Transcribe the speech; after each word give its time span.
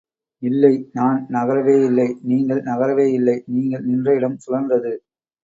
இல்லை, 0.43 0.71
நான் 0.93 1.19
நகரவேயில்லை. 1.29 2.07
நீங்கள் 2.21 2.61
நகரவேயில்லை, 2.61 3.37
நீங்கள் 3.47 3.83
நின்ற 3.83 4.15
இடம் 4.15 4.37
சுழன்றது. 4.37 4.93